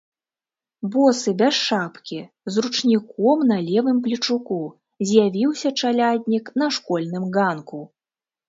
Босы, 0.93 1.33
без 1.41 1.53
шапкі, 1.65 2.19
з 2.55 2.63
ручніком 2.65 3.43
на 3.51 3.57
левым 3.67 3.97
плечуку, 4.07 4.59
з'явіўся 5.11 5.69
чаляднік 5.83 6.45
на 6.63 6.75
школьным 6.79 7.33
ганку. 7.39 7.79